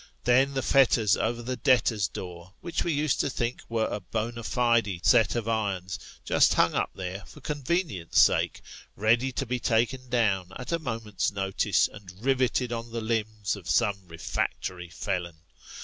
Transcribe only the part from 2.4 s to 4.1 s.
which we used to think were a